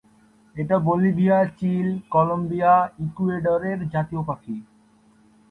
[0.55, 4.55] এটা Bolivia, Chile, Colombia ও ইকুয়েডরের জাতীয় পাখি।